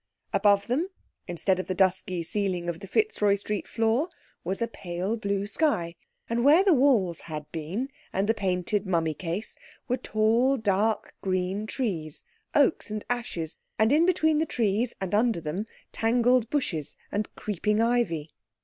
Above 0.33 0.65
them, 0.65 0.89
instead 1.27 1.59
of 1.59 1.67
the 1.67 1.75
dusky 1.75 2.23
ceiling 2.23 2.67
of 2.67 2.79
the 2.79 2.87
Fitzroy 2.87 3.35
Street 3.35 3.67
floor, 3.67 4.09
was 4.43 4.59
a 4.59 4.67
pale 4.67 5.15
blue 5.15 5.45
sky. 5.45 5.93
And 6.27 6.43
where 6.43 6.63
the 6.63 6.73
walls 6.73 7.19
had 7.19 7.45
been 7.51 7.87
and 8.11 8.27
the 8.27 8.33
painted 8.33 8.87
mummy 8.87 9.13
case, 9.13 9.55
were 9.87 9.97
tall 9.97 10.57
dark 10.57 11.13
green 11.21 11.67
trees, 11.67 12.23
oaks 12.55 12.89
and 12.89 13.05
ashes, 13.11 13.57
and 13.77 13.91
in 13.91 14.07
between 14.07 14.39
the 14.39 14.47
trees 14.47 14.95
and 14.99 15.13
under 15.13 15.39
them 15.39 15.67
tangled 15.91 16.49
bushes 16.49 16.97
and 17.11 17.29
creeping 17.35 17.79
ivy. 17.79 18.31